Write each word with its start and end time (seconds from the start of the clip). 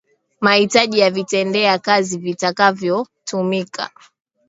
Mahitaji 0.41 0.99
ya 0.99 1.09
Vitendea 1.11 1.79
kazi 1.79 2.17
vitakavyotumika 2.17 3.89